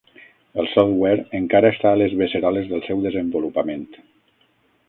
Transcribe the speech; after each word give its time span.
El 0.63 0.69
software 0.71 1.25
encara 1.41 1.71
està 1.75 1.91
a 1.91 1.99
les 2.03 2.17
beceroles 2.23 2.73
del 2.73 2.83
seu 2.89 3.07
desenvolupament. 3.07 3.89